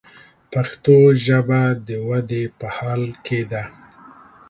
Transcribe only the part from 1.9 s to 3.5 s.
ودې په حال کښې